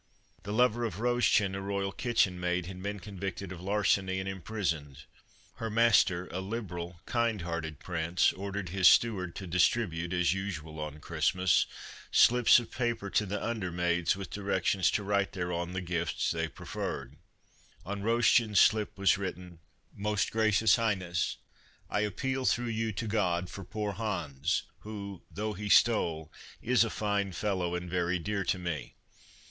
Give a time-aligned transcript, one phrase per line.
[0.41, 5.03] The lover of Roschen, a royal kitchen maid, had been convicted of larceny and imprisoned.
[5.57, 9.45] Her master, a liberal, kind hearted prince, ordered his Christmas Under Three Hags steward to
[9.45, 11.67] distribute, as usual on Christmas,
[12.09, 16.47] slips of paper to the under maids with directions to write thereon the gifts they
[16.47, 17.17] preferred.
[17.85, 19.59] On Roschen's slip was written:
[19.93, 21.37] "Most gracious highness:
[21.91, 26.89] I appeal through you to God for poor Hans, who, though he stole, is a
[26.89, 28.95] fine fellow and very dear to me.